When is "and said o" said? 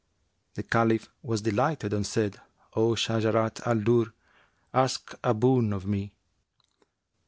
1.93-2.95